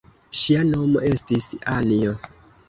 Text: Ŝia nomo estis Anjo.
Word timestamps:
Ŝia 0.37 0.63
nomo 0.69 1.03
estis 1.09 1.49
Anjo. 1.75 2.17